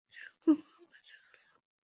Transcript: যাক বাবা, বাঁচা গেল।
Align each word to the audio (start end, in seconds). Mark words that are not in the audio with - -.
যাক 0.09 0.33
বাবা, 0.47 0.79
বাঁচা 0.91 1.17
গেল। 1.23 1.35